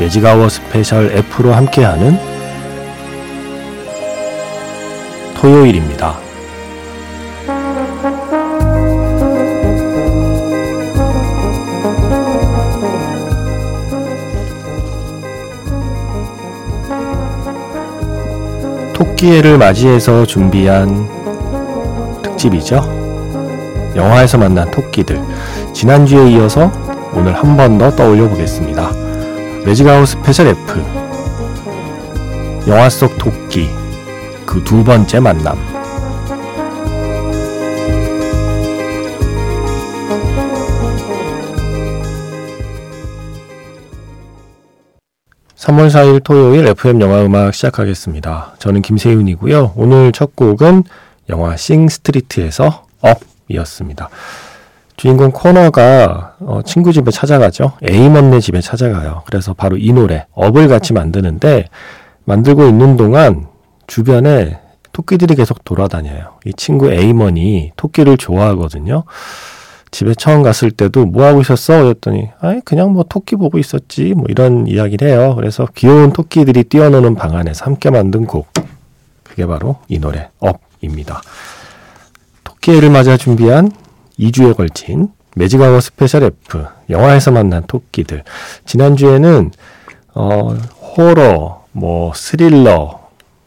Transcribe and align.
매직아워 0.00 0.48
스페셜 0.48 1.10
F로 1.12 1.52
함께하는 1.52 2.18
토요일입니다. 5.38 6.18
토끼해를 18.92 19.58
맞이해서 19.58 20.26
준비한 20.26 21.08
특집이죠. 22.22 22.98
영화에서 23.96 24.38
만난 24.38 24.70
토끼들. 24.70 25.20
지난주에 25.72 26.30
이어서 26.32 26.70
오늘 27.14 27.34
한 27.34 27.56
번 27.56 27.78
더 27.78 27.90
떠올려 27.94 28.28
보겠습니다. 28.28 29.09
Magic 29.70 29.91
Hour 29.91 30.08
Special 30.08 30.48
F. 30.48 30.80
영화 32.66 32.90
속 32.90 33.16
토끼. 33.18 33.68
그 34.44 34.64
두 34.64 34.82
번째 34.82 35.20
만남. 35.20 35.56
3월 45.54 45.88
4일 45.88 46.24
토요일 46.24 46.66
FM 46.66 47.00
영화 47.00 47.22
음악 47.24 47.54
시작하겠습니다. 47.54 48.54
저는 48.58 48.82
김세윤이고요. 48.82 49.74
오늘 49.76 50.10
첫 50.10 50.34
곡은 50.34 50.82
영화 51.28 51.56
싱 51.56 51.88
스트리트에서 51.88 52.86
업이었습니다. 53.02 54.08
주인공 55.00 55.30
코너가 55.30 56.34
어, 56.40 56.60
친구 56.62 56.92
집에 56.92 57.10
찾아가죠. 57.10 57.72
에이먼네 57.82 58.40
집에 58.40 58.60
찾아가요. 58.60 59.22
그래서 59.24 59.54
바로 59.54 59.78
이 59.78 59.94
노래 59.94 60.26
업을 60.32 60.68
같이 60.68 60.92
만드는데 60.92 61.68
만들고 62.26 62.66
있는 62.66 62.98
동안 62.98 63.46
주변에 63.86 64.60
토끼들이 64.92 65.36
계속 65.36 65.64
돌아다녀요. 65.64 66.34
이 66.44 66.52
친구 66.52 66.92
에이먼이 66.92 67.72
토끼를 67.76 68.18
좋아하거든요. 68.18 69.04
집에 69.90 70.12
처음 70.12 70.42
갔을 70.42 70.70
때도 70.70 71.06
뭐 71.06 71.24
하고 71.24 71.40
있었어? 71.40 71.82
그랬더니 71.82 72.28
아이 72.38 72.60
그냥 72.60 72.92
뭐 72.92 73.02
토끼 73.08 73.36
보고 73.36 73.56
있었지 73.56 74.12
뭐 74.14 74.26
이런 74.28 74.66
이야기를 74.66 75.08
해요. 75.08 75.32
그래서 75.34 75.66
귀여운 75.76 76.12
토끼들이 76.12 76.64
뛰어노는 76.64 77.14
방 77.14 77.34
안에서 77.36 77.64
함께 77.64 77.88
만든 77.88 78.26
곡 78.26 78.52
그게 79.22 79.46
바로 79.46 79.76
이 79.88 79.98
노래 79.98 80.28
Up입니다. 80.40 81.22
토끼를 82.44 82.90
맞아 82.90 83.16
준비한 83.16 83.70
2주에 84.20 84.56
걸친 84.56 85.08
Magic 85.36 85.80
Hour 85.80 85.96
Special 85.96 86.24
F 86.24 86.64
영화에서 86.90 87.30
만난 87.30 87.62
토끼들 87.66 88.24
지난주에는 88.66 89.50
어 90.14 90.56
호러 90.96 91.64
뭐 91.72 92.12
스릴러 92.14 93.00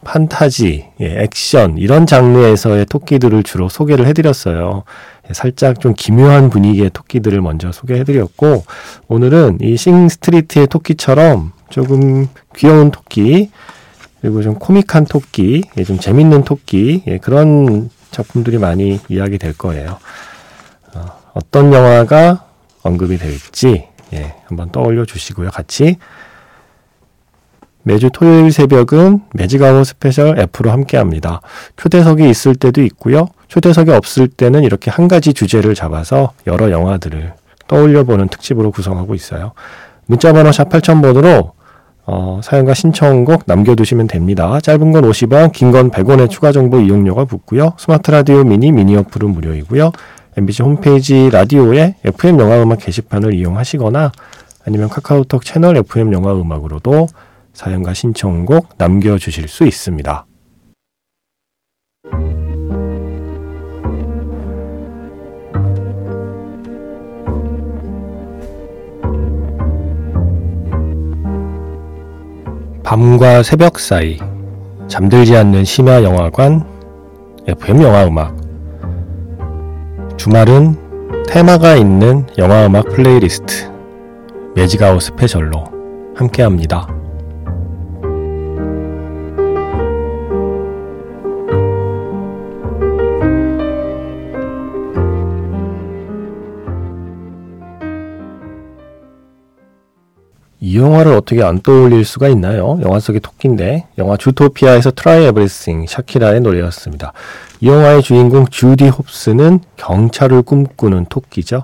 판타지, 0.06 0.86
예, 1.00 1.22
액션 1.24 1.78
이런 1.78 2.06
장르에서의 2.06 2.86
토끼들을 2.88 3.42
주로 3.44 3.70
소개를 3.70 4.06
해드렸어요. 4.08 4.84
예, 5.30 5.34
살짝 5.34 5.80
좀 5.80 5.94
기묘한 5.96 6.50
분위기의 6.50 6.90
토끼들을 6.92 7.40
먼저 7.40 7.72
소개해드렸고 7.72 8.66
오늘은 9.08 9.60
이 9.62 9.78
Sing 9.78 10.09
Street의 10.09 10.68
토끼처럼 10.68 11.54
조금 11.70 12.28
귀여운 12.56 12.92
토끼 12.92 13.50
그리고 14.22 14.42
좀 14.42 14.56
코믹한 14.56 15.06
토끼, 15.06 15.64
예, 15.78 15.84
좀 15.86 15.98
재밌는 16.00 16.44
토끼 16.44 17.04
예, 17.08 17.18
그런 17.18 17.90
작품들이 18.12 18.58
많이 18.58 19.00
이야기 19.10 19.38
될 19.38 19.54
거예요. 19.58 20.00
어, 21.34 21.40
어떤 21.40 21.74
영화가 21.74 22.46
언급이 22.84 23.18
될지 23.18 23.88
예, 24.14 24.36
한번 24.46 24.72
떠올려 24.72 25.06
주시고요. 25.06 25.50
같이 25.50 25.98
매주 27.86 28.10
토요일 28.12 28.52
새벽은 28.52 29.22
Magic 29.34 29.84
Hour 29.84 30.04
Special 30.04 30.40
F로 30.40 30.72
함께 30.72 30.96
합니다. 30.98 31.42
초대석이 31.76 32.30
있을 32.30 32.56
때도 32.56 32.82
있고요. 32.84 33.28
초대석이 33.50 33.92
없을 33.92 34.28
때는 34.28 34.64
이렇게 34.64 34.90
한 34.90 35.08
가지 35.08 35.34
주제를 35.34 35.76
잡아서 35.76 36.32
여러 36.48 36.72
영화들을 36.72 37.34
떠올려 37.68 38.04
보는 38.04 38.30
특집으로 38.30 38.72
구성하고 38.72 39.16
있어요. 39.16 39.52
문자번호 40.06 40.52
샵 40.52 40.70
8000번으로 40.70 41.52
어, 42.06 42.42
사연과 42.44 42.74
신청곡 42.74 43.44
남겨두시면 43.46 44.08
됩니다. 44.08 44.60
짧은 44.62 44.92
건 44.92 45.04
50원, 45.10 45.52
긴 45.54 45.72
건 45.72 45.90
100원의 45.90 46.30
추가 46.30 46.52
정보 46.52 46.80
이용료가 46.80 47.26
붙고요. 47.26 47.74
스마트 47.78 48.12
라디오 48.12 48.44
미니, 48.44 48.72
미니 48.72 48.96
어플은 48.98 49.30
무료이고요. 49.30 49.92
MBC 50.36 50.64
홈페이지 50.64 51.30
라디오에 51.30 51.96
FM 52.04 52.40
영화음악 52.40 52.80
게시판을 52.80 53.34
이용하시거나 53.36 54.12
아니면 54.66 54.90
카카오톡 54.90 55.46
채널 55.46 55.78
FM 55.78 56.14
영화음악으로도 56.14 57.08
사연과 57.54 57.94
신청곡 57.94 58.70
남겨주실 58.78 59.48
수 59.48 59.66
있습니다. 59.66 60.26
밤과 72.84 73.44
새벽 73.44 73.80
사이 73.80 74.20
잠들지 74.88 75.36
않는 75.38 75.64
심야 75.64 76.04
영화관 76.04 76.64
FM 77.48 77.82
영화 77.82 78.06
음악 78.06 78.43
주말은 80.24 80.78
테마가 81.28 81.76
있는 81.76 82.26
영화음악 82.38 82.86
playlist 82.86 83.70
Magic 84.56 84.81
Hour 84.81 85.02
Special로 85.02 85.66
함께합니다. 86.16 86.88
영화를 100.84 101.14
어떻게 101.14 101.42
안 101.42 101.62
떠올릴 101.62 102.04
수가 102.04 102.28
있나요? 102.28 102.78
영화 102.82 103.00
속의 103.00 103.22
토끼인데 103.22 103.86
영화 103.98 104.18
주토피아에서 104.18 104.92
Try 104.92 105.24
Everything 105.26 105.86
샤키라의 105.88 106.42
노래였습니다. 106.42 107.14
이 107.62 107.68
영화의 107.68 108.04
주인공 108.04 108.46
주디 108.48 108.90
홉스는 108.90 109.62
경찰을 109.78 110.42
꿈꾸는 110.42 111.06
토끼죠. 111.06 111.63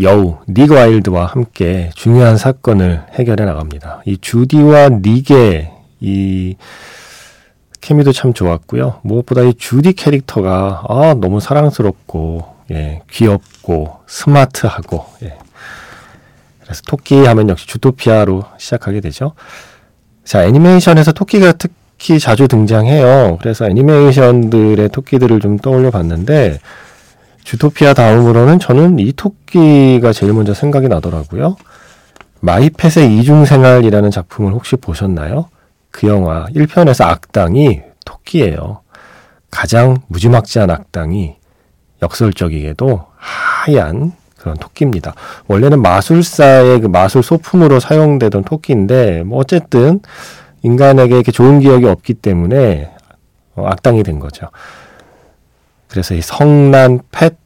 여우 0.00 0.38
닉 0.48 0.72
와일드와 0.72 1.24
함께 1.24 1.90
중요한 1.94 2.36
사건을 2.36 3.04
해결해 3.12 3.46
나갑니다. 3.46 4.02
이 4.04 4.18
주디와 4.20 4.90
닉의 5.02 5.70
이 6.00 6.56
케미도 7.80 8.12
참 8.12 8.34
좋았고요. 8.34 9.00
무엇보다 9.02 9.42
이 9.42 9.54
주디 9.54 9.94
캐릭터가 9.94 10.84
아, 10.88 11.14
너무 11.18 11.40
사랑스럽고 11.40 12.44
예, 12.72 13.00
귀엽고 13.10 14.00
스마트하고 14.06 15.06
예, 15.22 15.38
그래서 16.64 16.82
토끼 16.86 17.24
하면 17.24 17.48
역시 17.48 17.66
주토피아로 17.66 18.44
시작하게 18.58 19.00
되죠. 19.00 19.34
자, 20.24 20.44
애니메이션에서 20.44 21.12
토끼가 21.12 21.52
특히 21.52 22.18
자주 22.18 22.48
등장해요. 22.48 23.38
그래서 23.40 23.66
애니메이션들의 23.66 24.88
토끼들을 24.88 25.40
좀 25.40 25.58
떠올려 25.58 25.90
봤는데, 25.90 26.60
주토피아 27.44 27.92
다음으로는 27.92 28.58
저는 28.58 28.98
이 28.98 29.12
토끼가 29.12 30.12
제일 30.12 30.32
먼저 30.32 30.54
생각이 30.54 30.88
나더라고요. 30.88 31.56
마이펫의 32.40 33.18
이중생활이라는 33.18 34.10
작품을 34.10 34.52
혹시 34.52 34.76
보셨나요? 34.76 35.48
그 35.90 36.08
영화 36.08 36.46
1편에서 36.46 37.04
악당이 37.04 37.82
토끼예요. 38.04 38.80
가장 39.50 39.98
무지막지한 40.08 40.70
악당이 40.70 41.36
역설적이게도 42.02 43.06
하얀 43.16 44.12
그런 44.44 44.58
토끼입니다. 44.58 45.14
원래는 45.48 45.80
마술사의 45.80 46.82
그 46.82 46.86
마술 46.86 47.22
소품으로 47.22 47.80
사용되던 47.80 48.44
토끼인데 48.44 49.22
뭐 49.24 49.38
어쨌든 49.38 50.00
인간에게 50.62 51.14
이렇게 51.14 51.32
좋은 51.32 51.60
기억이 51.60 51.86
없기 51.86 52.12
때문에 52.12 52.90
어, 53.56 53.66
악당이 53.66 54.02
된 54.02 54.18
거죠. 54.18 54.48
그래서 55.88 56.14
이 56.14 56.20
성난 56.20 57.00
pet 57.10 57.36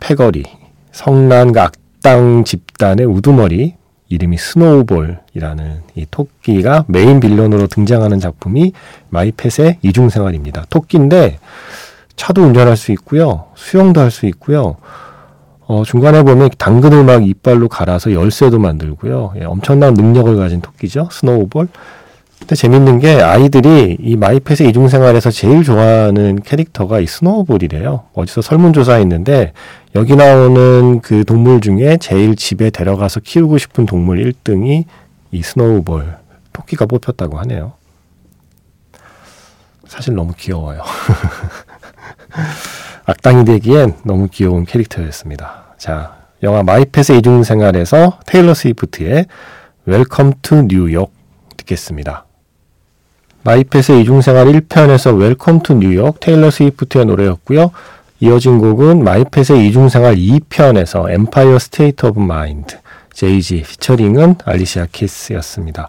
패거리, 0.00 0.42
성난 0.90 1.52
그 1.52 1.60
악당 1.60 2.42
집단의 2.42 3.06
우두머리 3.06 3.76
이름이 4.08 4.36
스노우볼이라는 4.36 5.82
이 5.94 6.06
토끼가 6.10 6.84
main 6.88 7.20
villain으로 7.20 7.68
등장하는 7.68 8.18
작품이 8.18 8.72
마이펫의 9.10 9.78
이중생활입니다. 9.82 10.64
토끼인데 10.68 11.38
차도 12.16 12.42
운전할 12.42 12.76
수 12.76 12.90
있고요. 12.90 13.46
수영도 13.54 14.00
할 14.00 14.10
수 14.10 14.26
있고요. 14.26 14.78
어, 15.70 15.84
중간에 15.84 16.24
보면 16.24 16.50
당근을 16.58 17.04
막 17.04 17.24
이빨로 17.24 17.68
갈아서 17.68 18.12
열쇠도 18.12 18.58
만들고요. 18.58 19.34
예, 19.36 19.44
엄청난 19.44 19.94
능력을 19.94 20.34
가진 20.34 20.60
토끼죠. 20.60 21.08
스노우볼. 21.12 21.68
근데 22.40 22.56
재밌는 22.56 22.98
게 22.98 23.22
아이들이 23.22 23.96
이 24.00 24.16
마이펫의 24.16 24.68
이중생활에서 24.70 25.30
제일 25.30 25.62
좋아하는 25.62 26.40
캐릭터가 26.42 26.98
이 26.98 27.06
스노우볼이래요. 27.06 28.06
어디서 28.14 28.42
설문조사했는데 28.42 29.52
여기 29.94 30.16
나오는 30.16 31.00
그 31.02 31.24
동물 31.24 31.60
중에 31.60 31.98
제일 31.98 32.34
집에 32.34 32.70
데려가서 32.70 33.20
키우고 33.20 33.58
싶은 33.58 33.86
동물 33.86 34.24
1등이 34.24 34.86
이 35.30 35.42
스노우볼 35.42 36.16
토끼가 36.52 36.86
뽑혔다고 36.86 37.38
하네요. 37.38 37.74
사실 39.86 40.16
너무 40.16 40.32
귀여워요. 40.36 40.82
악당이 43.10 43.44
되기엔 43.44 43.94
너무 44.04 44.28
귀여운 44.30 44.64
캐릭터였습니다. 44.64 45.74
자, 45.78 46.14
영화 46.44 46.62
마이펫의 46.62 47.18
이중생활에서 47.18 48.20
테일러 48.24 48.54
스위프트의 48.54 49.26
Welcome 49.84 50.34
to 50.42 50.62
New 50.68 50.87
York 50.87 51.12
듣겠습니다. 51.56 52.26
마이펫의 53.42 54.02
이중생활 54.02 54.46
1편에서 54.46 55.18
Welcome 55.18 55.62
to 55.62 55.74
New 55.74 55.94
York 55.94 56.20
테일러 56.20 56.52
스위프트의 56.52 57.06
노래였고요. 57.06 57.72
이어진 58.20 58.58
곡은 58.58 59.02
마이펫의 59.02 59.66
이중생활 59.66 60.14
2편에서 60.14 61.10
Empire 61.10 61.58
State 61.58 62.06
of 62.06 62.20
Mind 62.20 62.78
제이지 63.12 63.62
featuring은 63.62 64.36
알리시아 64.44 64.86
키스였습니다. 64.92 65.88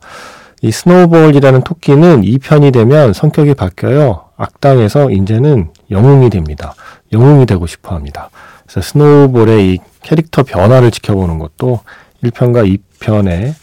이 0.64 0.72
스노우볼이라는 0.72 1.62
토끼는 1.62 2.22
2편이 2.22 2.74
되면 2.74 3.14
성격이 3.14 3.54
바뀌어요. 3.54 4.26
악당에서 4.38 5.12
이제는 5.12 5.70
영웅이 5.92 6.32
됩니다. 6.32 6.74
영웅이 7.12 7.46
되고 7.46 7.68
싶어 7.68 7.96
합니다. 7.96 8.30
그래서 8.64 8.82
스노우볼의 8.82 9.74
이 9.74 9.80
캐릭터 10.02 10.44
변화를 10.44 10.92
지켜보는 10.92 11.40
것도 11.40 11.80
1편과 12.24 12.80
2편의 13.00 13.54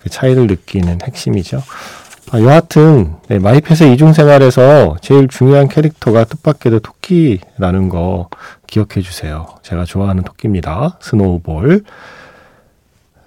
그 0.00 0.10
차이를 0.10 0.46
느끼는 0.46 0.98
핵심이죠. 1.02 1.62
아, 2.32 2.40
여하튼 2.40 3.14
네, 3.28 3.38
마이펫의 3.38 3.92
이중생활에서 3.94 4.96
제일 5.00 5.28
중요한 5.28 5.68
캐릭터가 5.68 6.24
뜻밖에도 6.24 6.80
토끼라는 6.80 7.88
거 7.88 8.28
기억해 8.66 9.02
주세요. 9.02 9.46
제가 9.62 9.84
좋아하는 9.84 10.24
토끼입니다. 10.24 10.98
스노우볼. 11.00 11.84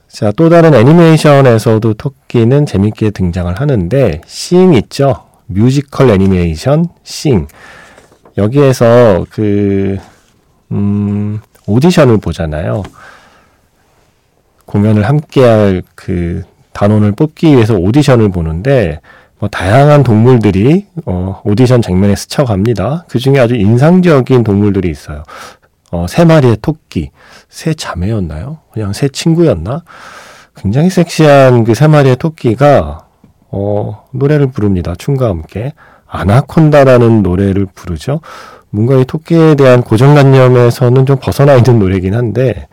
자, 0.10 0.32
또 0.36 0.50
다른 0.50 0.74
애니메이션에서도 0.74 1.94
토끼는 1.94 2.66
재밌게 2.66 3.12
등장을 3.12 3.54
하는데 3.54 4.22
싱 4.26 4.74
있죠. 4.74 5.26
뮤지컬 5.46 6.10
애니메이션 6.10 6.88
싱. 7.04 7.48
여기에서 8.38 9.26
그 9.30 9.98
음, 10.72 11.40
오디션을 11.66 12.18
보잖아요. 12.18 12.84
공연을 14.66 15.04
함께할 15.08 15.84
그 15.96 16.44
단원을 16.74 17.14
뽑기 17.14 17.48
위해서 17.56 17.76
오디션을 17.76 18.30
보는데 18.30 19.00
뭐 19.40 19.50
다양한 19.50 20.04
동물들이 20.04 20.88
어, 21.06 21.42
오디션 21.46 21.82
장면에 21.82 22.16
스쳐갑니다. 22.16 23.06
그 23.08 23.20
중에 23.20 23.40
아주 23.40 23.56
인상적인 23.56 24.44
동물들이 24.44 24.90
있어요. 24.90 25.24
어, 25.92 26.06
세 26.08 26.26
마리의 26.26 26.58
토끼, 26.62 27.12
세 27.50 27.74
자매였나요? 27.74 28.60
그냥 28.74 28.94
세 28.94 29.08
친구였나? 29.08 29.84
굉장히 30.56 30.90
섹시한 30.90 31.64
그 31.64 31.74
세 31.74 31.88
마리의 31.88 32.18
토끼가 32.18 33.06
어, 33.50 34.06
노래를 34.12 34.48
부릅니다. 34.48 34.96
춤과 34.98 35.28
함께 35.30 35.74
아나콘다라는 36.08 37.24
노래를 37.24 37.68
부르죠. 37.74 38.22
뭔가 38.70 38.96
이 38.96 39.06
토끼에 39.06 39.56
대한 39.56 39.82
고정관념에서는 39.82 41.06
좀 41.06 41.18
벗어나 41.20 41.56
있는 41.56 41.80
노래긴 41.80 42.14
한데 42.14 42.68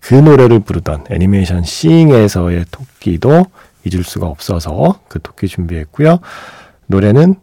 그 0.00 0.14
노래를 0.14 0.60
부르던 0.60 1.06
애니메이션 1.10 1.62
싱에서의 1.62 2.66
토끼도 2.70 3.46
잊을 3.84 4.04
수가 4.04 4.26
없어서 4.26 5.00
그 5.08 5.20
토끼 5.22 5.48
준비했고요. 5.48 6.18
노래는 6.86 7.36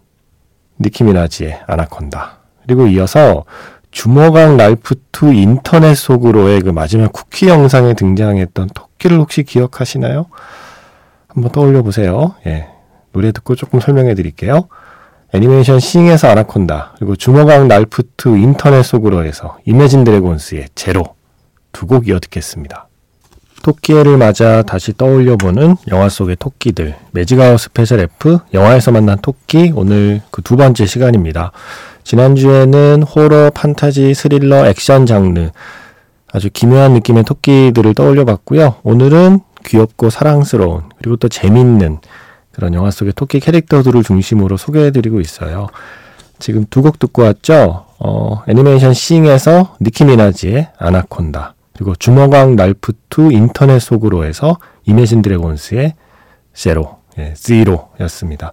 니키미나지의 0.79 1.61
아나콘다. 1.67 2.39
그리고 2.65 2.87
이어서 2.87 3.45
주먹왕 3.91 4.57
랄프2 4.57 5.35
인터넷 5.35 5.95
속으로의 5.95 6.61
그 6.61 6.69
마지막 6.69 7.11
쿠키 7.11 7.47
영상에 7.47 7.93
등장했던 7.93 8.69
토끼를 8.73 9.17
혹시 9.19 9.43
기억하시나요? 9.43 10.27
한번 11.27 11.51
떠올려 11.51 11.81
보세요. 11.81 12.35
예. 12.45 12.67
노래 13.11 13.31
듣고 13.31 13.55
조금 13.55 13.79
설명해 13.79 14.13
드릴게요. 14.15 14.67
애니메이션 15.33 15.79
싱에서 15.79 16.27
아나콘다, 16.29 16.93
그리고 16.97 17.15
주먹왕 17.15 17.67
랄프2 17.67 18.41
인터넷 18.41 18.83
속으로에서 18.83 19.57
이매진 19.65 20.03
드래곤스의 20.03 20.69
제로. 20.75 21.03
두 21.71 21.85
곡 21.85 22.07
이어 22.07 22.19
듣겠습니다. 22.19 22.87
토끼해를 23.61 24.17
맞아 24.17 24.63
다시 24.63 24.93
떠올려보는 24.97 25.75
영화 25.89 26.09
속의 26.09 26.37
토끼들 26.39 26.95
Magic 27.11 27.38
Hour 27.38 27.59
Special 27.59 27.99
F 27.99 28.39
영화에서 28.53 28.91
만난 28.91 29.19
토끼 29.21 29.71
오늘 29.75 30.21
그 30.31 30.41
두 30.41 30.55
번째 30.55 30.85
시간입니다. 30.85 31.51
지난주에는 32.03 33.03
호러, 33.03 33.51
판타지, 33.51 34.13
스릴러, 34.15 34.65
액션 34.67 35.05
장르 35.05 35.51
아주 36.31 36.49
기묘한 36.51 36.93
느낌의 36.93 37.23
토끼들을 37.25 37.93
떠올려봤고요. 37.93 38.75
오늘은 38.83 39.41
귀엽고 39.65 40.09
사랑스러운 40.09 40.83
그리고 40.97 41.17
또 41.17 41.27
재밌는 41.27 41.99
그런 42.59 42.73
영화 42.73 42.91
속의 42.91 43.13
토끼 43.15 43.39
캐릭터들을 43.39 44.03
중심으로 44.03 44.57
소개해드리고 44.57 45.21
있어요. 45.21 45.67
지금 46.39 46.65
두 46.69 46.81
곡 46.81 46.99
듣고 46.99 47.21
왔죠? 47.21 47.85
어, 47.99 48.43
애니메이션 48.49 48.93
싱에서 48.93 49.77
니키미나지의 49.79 50.67
아나콘다 50.77 51.53
그리고 51.73 51.95
주먹왕 51.95 52.57
랄프2 52.57 53.31
인터넷 53.31 53.79
속으로 53.79 54.25
해서 54.25 54.57
이매진 54.83 55.21
드래곤스의 55.21 55.93
제로, 56.53 56.97
예, 57.17 57.33
제로였습니다. 57.33 58.51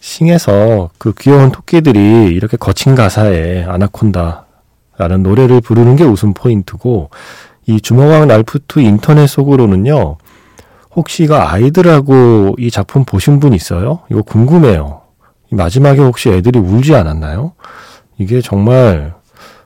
싱에서 0.00 0.90
그 0.98 1.12
귀여운 1.16 1.52
토끼들이 1.52 2.34
이렇게 2.34 2.56
거친 2.56 2.96
가사에 2.96 3.62
아나콘다라는 3.64 5.22
노래를 5.22 5.60
부르는 5.60 5.94
게 5.94 6.02
웃음 6.02 6.34
포인트고 6.34 7.10
이 7.66 7.80
주먹왕 7.80 8.26
랄프2 8.26 8.82
인터넷 8.82 9.28
속으로는요. 9.28 10.16
혹시 10.96 11.24
이거 11.24 11.36
아이들하고 11.36 12.56
이 12.58 12.70
작품 12.70 13.04
보신 13.04 13.38
분 13.38 13.52
있어요? 13.52 14.00
이거 14.10 14.22
궁금해요. 14.22 15.02
마지막에 15.52 16.00
혹시 16.00 16.30
애들이 16.30 16.58
울지 16.58 16.94
않았나요? 16.94 17.52
이게 18.18 18.40
정말 18.40 19.14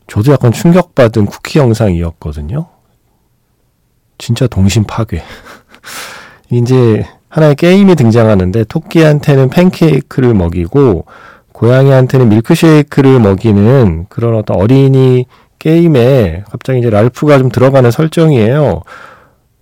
저도 0.09 0.33
약간 0.33 0.51
충격받은 0.51 1.27
쿠키 1.27 1.61
영상이었거든요. 1.61 2.67
진짜 4.19 4.49
동심 4.49 4.85
파괴. 4.85 5.23
이제 6.51 7.07
하나의 7.29 7.55
게임이 7.55 7.95
등장하는데 7.95 8.65
토끼한테는 8.65 9.51
팬케이크를 9.51 10.35
먹이고 10.35 11.07
고양이한테는 11.53 12.29
밀크쉐이크를 12.29 13.21
먹이는 13.21 14.07
그런 14.09 14.35
어떤 14.35 14.61
어린이 14.61 15.27
게임에 15.61 16.43
갑자기 16.51 16.81
이제 16.81 16.91
랄프가 16.91 17.39
좀 17.39 17.51
들어가는 17.51 17.91
설정이에요. 17.93 18.83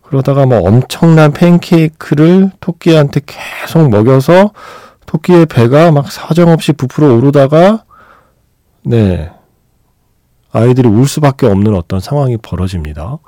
그러다가 0.09 0.47
뭐 0.47 0.61
엄청난 0.61 1.33
팬케이크를 1.33 2.51
토끼한테 2.61 3.21
계속 3.27 3.91
먹여서 3.91 4.53
토끼의 5.07 5.47
배가 5.47 5.93
막 5.93 6.11
사정없이 6.11 6.73
부풀어 6.73 7.15
오르다가 7.15 7.85
네 8.83 9.31
아이들이 10.51 10.89
울 10.89 11.07
수밖에 11.07 11.47
없는 11.47 11.75
어떤 11.75 12.01
상황이 12.01 12.39
벌어집니다. 12.39 13.19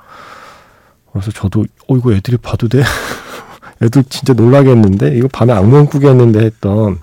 그래서 1.11 1.31
저도 1.31 1.65
어 1.87 1.95
이거 1.95 2.13
애들이 2.13 2.37
봐도 2.37 2.67
돼? 2.67 2.81
애들 3.81 4.03
진짜 4.05 4.33
놀라겠는데 4.33 5.15
이거 5.17 5.27
밤에 5.27 5.53
악몽 5.53 5.85
꾸겠는데 5.85 6.39
했던 6.39 6.99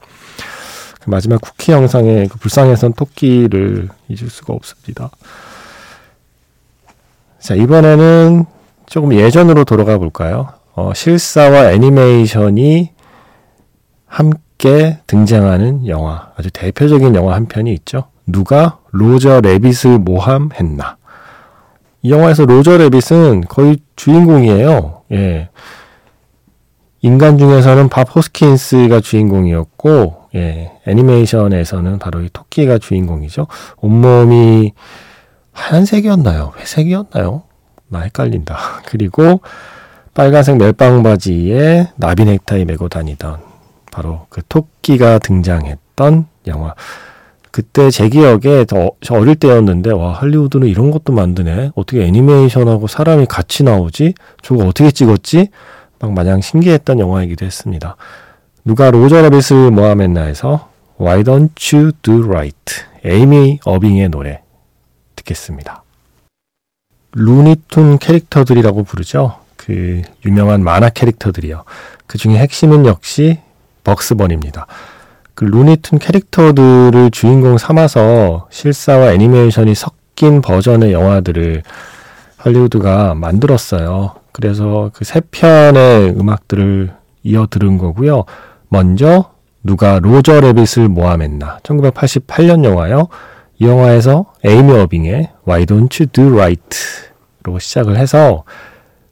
그 1.00 1.10
마지막 1.10 1.40
쿠키 1.40 1.70
영상의 1.70 2.28
그 2.28 2.38
불쌍해선 2.38 2.94
토끼를 2.94 3.88
잊을 4.08 4.28
수가 4.28 4.54
없습니다. 4.54 5.10
자 7.38 7.54
이번에는 7.54 8.57
조금 8.88 9.12
예전으로 9.12 9.64
돌아가 9.64 9.98
볼까요? 9.98 10.48
어, 10.74 10.92
실사와 10.94 11.72
애니메이션이 11.72 12.92
함께 14.06 14.98
등장하는 15.06 15.86
영화 15.86 16.32
아주 16.36 16.50
대표적인 16.50 17.14
영화 17.14 17.34
한 17.34 17.46
편이 17.46 17.72
있죠. 17.74 18.04
누가 18.26 18.78
로저 18.90 19.40
레빗을 19.40 19.98
모함했나. 19.98 20.96
이 22.02 22.10
영화에서 22.10 22.46
로저 22.46 22.78
레빗은 22.78 23.42
거의 23.48 23.78
주인공이에요. 23.96 25.02
예. 25.12 25.50
인간 27.02 27.38
중에서는 27.38 27.88
밥 27.88 28.14
호스킨스가 28.14 29.00
주인공이었고, 29.00 30.28
예. 30.34 30.72
애니메이션에서는 30.86 31.98
바로 31.98 32.22
이 32.22 32.28
토끼가 32.32 32.78
주인공이죠. 32.78 33.46
온몸이 33.80 34.72
하얀색이었나요? 35.52 36.52
회색이었나요? 36.58 37.47
나 37.88 38.00
헷갈린다. 38.00 38.56
그리고 38.86 39.40
빨간색 40.14 40.56
멜빵 40.56 41.02
바지에 41.02 41.88
나비 41.96 42.24
넥타이 42.24 42.64
메고 42.64 42.88
다니던 42.88 43.38
바로 43.92 44.26
그 44.28 44.42
토끼가 44.48 45.18
등장했던 45.18 46.26
영화. 46.46 46.74
그때 47.50 47.90
제 47.90 48.08
기억에 48.08 48.64
저, 48.66 48.90
저 49.00 49.14
어릴 49.14 49.34
때였는데 49.34 49.90
와 49.90 50.12
할리우드는 50.12 50.68
이런 50.68 50.90
것도 50.90 51.12
만드네. 51.12 51.72
어떻게 51.74 52.04
애니메이션하고 52.04 52.86
사람이 52.86 53.26
같이 53.26 53.64
나오지? 53.64 54.14
저거 54.42 54.66
어떻게 54.66 54.90
찍었지? 54.90 55.48
막 55.98 56.12
마냥 56.12 56.40
신기했던 56.40 57.00
영화이기도 57.00 57.44
했습니다. 57.44 57.96
누가 58.64 58.90
로저 58.90 59.22
레빗을 59.22 59.70
모함했나에서 59.70 60.68
Why 61.00 61.22
Don't 61.24 61.76
You 61.76 61.92
Do 62.02 62.24
Right 62.24 62.74
에이미 63.04 63.60
어빙의 63.64 64.10
노래 64.10 64.42
듣겠습니다. 65.16 65.82
루니툰 67.12 67.98
캐릭터들이라고 67.98 68.84
부르죠. 68.84 69.36
그 69.56 70.02
유명한 70.24 70.62
만화 70.62 70.88
캐릭터들이요. 70.88 71.64
그 72.06 72.18
중에 72.18 72.36
핵심은 72.38 72.86
역시 72.86 73.38
벅스번입니다. 73.84 74.66
그 75.34 75.44
루니툰 75.44 75.98
캐릭터들을 75.98 77.10
주인공 77.10 77.58
삼아서 77.58 78.48
실사와 78.50 79.12
애니메이션이 79.12 79.74
섞인 79.74 80.40
버전의 80.40 80.92
영화들을 80.92 81.62
할리우드가 82.36 83.14
만들었어요. 83.14 84.14
그래서 84.32 84.90
그 84.94 85.04
세 85.04 85.20
편의 85.20 86.10
음악들을 86.10 86.92
이어 87.24 87.46
들은 87.50 87.78
거고요. 87.78 88.24
먼저 88.68 89.32
누가 89.64 89.98
로저 90.00 90.40
레빗을 90.40 90.88
모함했나 90.88 91.58
1988년 91.62 92.64
영화요. 92.64 93.08
이 93.60 93.66
영화에서 93.66 94.26
에이미 94.44 94.72
어빙의 94.72 95.30
Why 95.46 95.66
Don't 95.66 96.00
You 96.00 96.06
Do 96.12 96.32
Right로 96.38 97.58
시작을 97.58 97.96
해서 97.96 98.44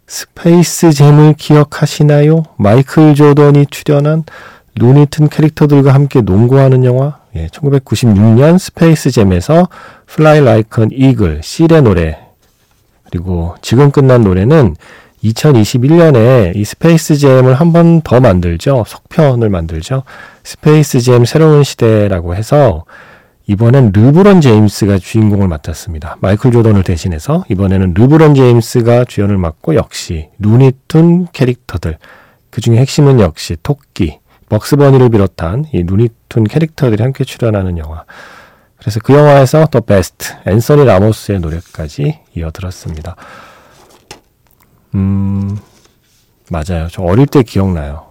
스페이스 0.07 0.93
잼을 0.93 1.35
기억하시나요? 1.35 2.45
마이클 2.57 3.15
조던이 3.15 3.67
출연한 3.67 4.25
루니툰 4.77 5.29
캐릭터들과 5.29 5.93
함께 5.95 6.21
농구하는 6.21 6.85
영화 6.85 7.19
예, 7.35 7.49
1996년 7.49 8.59
스페이스 8.59 9.11
잼에서 9.11 9.69
Fly 10.09 10.39
Like 10.39 10.83
an 10.83 10.91
Eagle, 10.93 11.41
실의 11.43 11.83
노래 11.83 12.19
그리고 13.05 13.55
지금 13.63 13.91
끝난 13.91 14.23
노래는 14.23 14.77
2021년에 15.25 16.55
이 16.55 16.65
스페이스 16.65 17.17
잼을 17.17 17.55
한 17.55 17.73
번 17.73 18.01
더 18.03 18.21
만들죠. 18.21 18.85
속편을 18.87 19.49
만들죠. 19.49 20.05
스페이스 20.45 21.01
잼 21.01 21.25
새로운 21.25 21.65
시대라고 21.65 22.37
해서 22.37 22.85
이번엔 23.49 23.93
르브론 23.93 24.41
제임스가 24.41 24.99
주인공을 24.99 25.47
맡았습니다. 25.47 26.17
마이클 26.21 26.51
조던을 26.51 26.83
대신해서 26.83 27.45
이번에는 27.49 27.95
르브론 27.95 28.35
제임스가 28.35 29.05
주연을 29.05 29.39
맡고 29.39 29.77
역시 29.77 30.31
루니툰 30.41 31.29
캐릭터들 31.33 31.99
그 32.51 32.61
중에 32.61 32.79
핵심은 32.79 33.21
역시 33.21 33.57
토끼, 33.63 34.19
벅스버니를 34.49 35.11
비롯한 35.11 35.67
이 35.73 35.85
루니툰 35.85 36.45
캐릭터들이 36.45 37.01
함께 37.01 37.23
출연하는 37.23 37.79
영화. 37.79 38.05
그래서 38.79 38.99
그 39.03 39.13
영화에서 39.15 39.67
더 39.67 39.81
베스트 39.81 40.35
앤서니 40.47 40.85
라모스의 40.85 41.39
노래까지 41.39 42.19
이어들었습니다. 42.35 43.15
음 44.97 45.57
맞아요. 46.51 46.89
저 46.91 47.03
어릴 47.03 47.27
때 47.27 47.45
기억나요. 47.45 48.07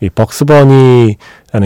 이 0.00 0.10
벅스버니라는 0.10 1.16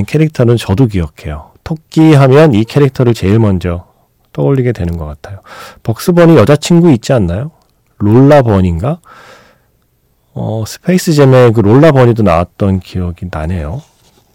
캐릭터는 0.07 0.57
저도 0.57 0.87
기억해요. 0.87 1.50
토끼 1.65 2.15
하면 2.15 2.55
이 2.55 2.65
캐릭터를 2.65 3.15
제일 3.15 3.39
먼저 3.39 3.87
떠올리게 4.33 4.73
되는 4.73 4.97
것 4.97 5.07
같아요. 5.07 5.41
벅스버니 5.83 6.37
여자친구 6.37 6.91
있지 6.93 7.13
않나요? 7.13 7.51
롤라버니인가? 7.99 8.99
어, 10.33 10.65
스페이스 10.67 11.13
잼에 11.13 11.51
그 11.51 11.61
롤라버니도 11.61 12.23
나왔던 12.23 12.81
기억이 12.81 13.27
나네요. 13.31 13.83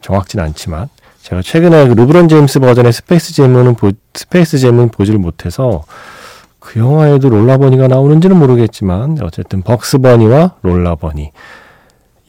정확진 0.01 0.39
않지만 0.39 0.89
제가 1.21 1.41
최근에 1.41 1.87
그 1.87 1.93
르브론 1.93 2.27
제임스 2.27 2.59
버전의 2.59 2.93
스페이스 2.93 3.33
잼은 3.33 3.75
보, 3.75 3.91
스페이스 4.13 4.59
잼은 4.59 4.89
보지를 4.89 5.19
못해서 5.19 5.83
그 6.59 6.79
영화에도 6.79 7.29
롤라버니가 7.29 7.87
나오는지는 7.87 8.37
모르겠지만 8.37 9.17
어쨌든 9.21 9.61
벅스버니와 9.63 10.55
롤라버니 10.61 11.31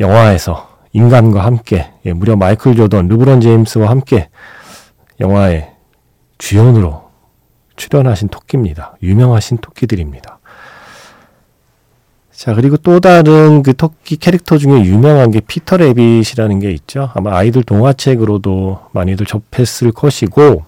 영화에서 0.01 0.69
인간과 0.93 1.45
함께 1.45 1.91
예, 2.07 2.13
무려 2.15 2.37
마이클 2.37 2.75
조던, 2.75 3.09
르브론 3.09 3.43
제임스와 3.43 3.91
함께 3.91 4.29
영화의 5.21 5.73
주연으로 6.39 7.07
출연하신 7.77 8.29
토끼입니다. 8.29 8.97
유명하신 9.03 9.59
토끼들입니다. 9.59 10.39
자, 12.33 12.55
그리고 12.55 12.77
또 12.77 13.01
다른 13.01 13.63
그 13.63 13.75
토끼 13.75 14.17
캐릭터 14.17 14.59
중에 14.59 14.85
유명한 14.85 15.31
게 15.31 15.41
피터 15.41 15.79
레빗이라는 15.79 16.59
게 16.61 16.71
있죠. 16.73 17.11
아마 17.15 17.35
아이들 17.35 17.63
동화책으로도 17.63 18.81
많이들 18.93 19.25
접했을 19.25 19.91
것이고, 19.93 20.65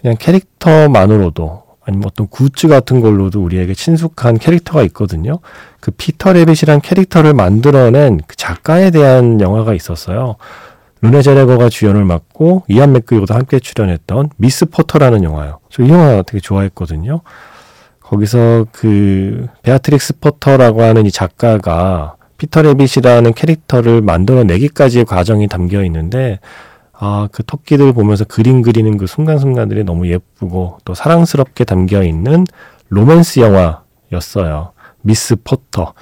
그냥 0.00 0.16
캐릭터만으로도, 0.18 1.62
아니면 1.84 2.06
어떤 2.06 2.26
굿즈 2.28 2.68
같은 2.68 3.02
걸로도 3.02 3.44
우리에게 3.44 3.74
친숙한 3.74 4.38
캐릭터가 4.38 4.82
있거든요. 4.84 5.40
그 5.80 5.90
피터 5.90 6.32
레빗이란 6.32 6.80
캐릭터를 6.80 7.34
만들어낸 7.34 8.20
그 8.26 8.34
작가에 8.34 8.90
대한 8.90 9.40
영화가 9.40 9.74
있었어요. 9.74 10.36
르네 11.02 11.22
젤위거가 11.22 11.68
주연을 11.68 12.04
맡고 12.04 12.64
이완 12.68 12.92
맥그리거도 12.92 13.34
함께 13.34 13.58
출연했던 13.60 14.30
미스 14.38 14.64
포터라는 14.66 15.22
영화요. 15.24 15.58
저 15.70 15.82
이 15.82 15.90
영화 15.90 16.22
되게 16.22 16.40
좋아했거든요. 16.40 17.20
거기서 18.00 18.66
그 18.72 19.46
베아트릭스 19.62 20.18
포터라고 20.20 20.82
하는 20.82 21.06
이 21.06 21.10
작가가 21.10 22.16
피터 22.38 22.62
레빗이라는 22.62 23.32
캐릭터를 23.34 24.00
만들어내기까지의 24.02 25.04
과정이 25.04 25.48
담겨 25.48 25.82
있는데 25.84 26.38
아, 26.92 27.28
그 27.30 27.44
토끼들 27.44 27.92
보면서 27.92 28.24
그림 28.24 28.62
그리는 28.62 28.96
그 28.96 29.06
순간순간들이 29.06 29.84
너무 29.84 30.08
예쁘고 30.08 30.78
또 30.84 30.94
사랑스럽게 30.94 31.64
담겨 31.64 32.02
있는 32.02 32.44
로맨스 32.88 33.40
영화였어요. 33.40 34.72
미스 35.02 35.36
포터. 35.44 35.92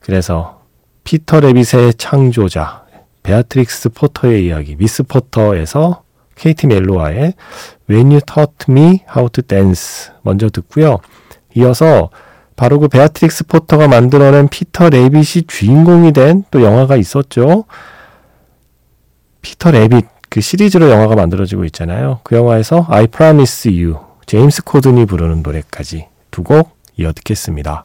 그래서 0.00 0.60
피터 1.04 1.40
레빗의 1.40 1.94
창조자 1.94 2.81
베아트릭스 3.22 3.90
포터의 3.90 4.46
이야기 4.46 4.76
미스 4.76 5.02
포터에서 5.02 6.02
케이티 6.34 6.66
멜로아의 6.66 7.34
When 7.88 8.06
You 8.08 8.20
Taught 8.20 8.66
Me 8.68 9.00
How 9.14 9.28
to 9.30 9.42
Dance 9.42 10.12
먼저 10.22 10.48
듣고요. 10.50 10.98
이어서 11.54 12.10
바로 12.56 12.78
그 12.78 12.88
베아트릭스 12.88 13.46
포터가 13.46 13.88
만들어낸 13.88 14.48
피터 14.48 14.90
레빗이 14.90 15.44
주인공이 15.46 16.12
된 16.12 16.44
또 16.50 16.62
영화가 16.62 16.96
있었죠. 16.96 17.64
피터 19.42 19.70
레빗 19.72 20.06
그 20.28 20.40
시리즈로 20.40 20.90
영화가 20.90 21.14
만들어지고 21.14 21.64
있잖아요. 21.66 22.20
그 22.22 22.36
영화에서 22.36 22.86
I 22.88 23.06
Promise 23.08 23.70
You 23.84 23.98
제임스 24.26 24.64
코든이 24.64 25.06
부르는 25.06 25.42
노래까지 25.42 26.06
두 26.30 26.42
곡 26.42 26.76
이어 26.96 27.12
듣겠습니다. 27.12 27.84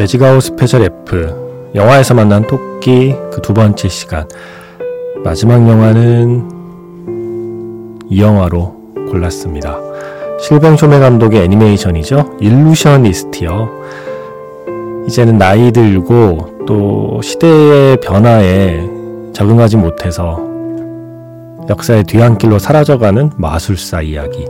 Magic 0.00 0.23
Hour 0.23 0.42
Special 0.42 0.82
F 0.82 1.70
영화에서 1.74 2.14
만난 2.14 2.46
토끼 2.46 3.14
그 3.30 3.42
두 3.42 3.52
번째 3.52 3.86
시간 3.88 4.26
마지막 5.22 5.56
영화는 5.68 6.48
이 8.08 8.22
영화로 8.22 8.94
골랐습니다. 9.10 9.76
실뱅 10.40 10.78
쇼메 10.78 11.00
감독의 11.00 11.42
애니메이션이죠. 11.42 12.38
일루셔니스트요. 12.40 13.68
이제는 15.06 15.36
나이 15.36 15.70
들고 15.70 16.64
또 16.66 17.20
시대의 17.22 17.98
변화에 17.98 18.88
적응하지 19.34 19.76
못해서 19.76 20.40
역사의 21.68 22.04
뒤안길로 22.04 22.58
사라져가는 22.58 23.32
마술사 23.36 24.00
이야기. 24.00 24.46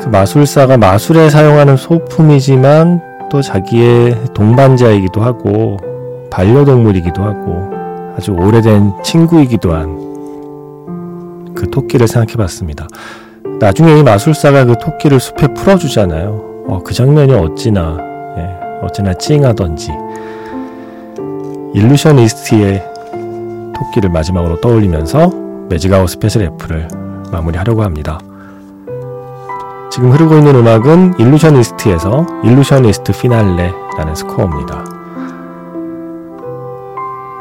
그 0.00 0.08
마술사가 0.10 0.76
마술에 0.76 1.30
사용하는 1.30 1.76
소품이지만 1.76 3.15
또 3.30 3.42
자기의 3.42 4.16
동반자이기도 4.34 5.22
하고 5.22 5.76
반려동물이기도 6.30 7.22
하고 7.22 7.70
아주 8.16 8.32
오래된 8.32 9.02
친구이기도 9.02 9.74
한 9.74 10.06
그 11.56 11.70
토끼를 11.70 12.06
생각해 12.06 12.34
봤습니다. 12.34 12.86
나중에 13.58 13.98
이 13.98 14.02
마술사가 14.04 14.66
그 14.66 14.74
토끼를 14.78 15.18
숲에 15.18 15.48
풀어주잖아요. 15.54 16.64
어, 16.68 16.80
그 16.84 16.92
장면이 16.94 17.32
어찌나, 17.32 17.96
예, 18.36 18.56
어찌나 18.82 19.14
찡하던지. 19.14 19.90
일루셔니스트의 21.74 22.84
토끼를 23.74 24.10
마지막으로 24.10 24.60
떠올리면서 24.60 25.30
Magic 25.68 25.91
Hour 25.91 26.10
Special 26.10 26.42
F를 26.42 26.88
마무리하려고 27.32 27.82
합니다. 27.82 28.20
지금 29.96 30.12
흐르고 30.12 30.36
있는 30.36 30.54
음악은 30.56 31.14
일루셔니스트에서 31.18 32.26
일루셔니스트 32.44 33.12
피날레라는 33.12 34.14
스코어입니다. 34.14 34.84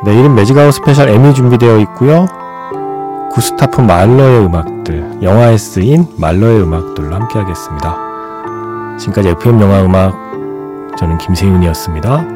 네, 0.06 0.14
내일은 0.14 0.36
Magic 0.36 0.58
Hour 0.58 0.76
Special 0.76 1.10
M이 1.10 1.34
준비되어 1.34 1.80
있고요. 1.80 2.28
구스타프 3.34 3.82
말러의 3.82 4.46
음악들, 4.46 5.18
영화에 5.22 5.58
쓰인 5.58 6.08
말러의 6.16 6.62
음악들로 6.62 7.14
함께하겠습니다. 7.14 7.98
지금까지 9.00 9.28
FM 9.32 9.60
영화 9.60 9.84
음악 9.84 10.16
저는 10.98 11.18
김세윤이었습니다. 11.18 12.35